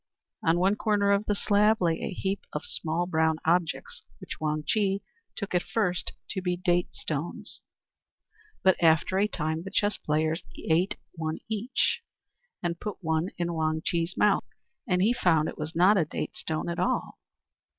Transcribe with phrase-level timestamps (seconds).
[0.43, 4.63] On one corner of the slab lay a heap of small, brown objects which Wang
[4.65, 5.03] Chih
[5.35, 7.61] took at first to be date stones;
[8.63, 12.01] but after a time the chess players ate one each,
[12.63, 14.45] and put one in Wang Chih's mouth;
[14.87, 17.19] and he found it was not a date stone at all.